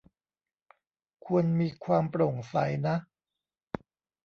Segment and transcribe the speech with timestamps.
[1.25, 2.55] ควรมีความโปร่งใส
[2.87, 2.95] นะ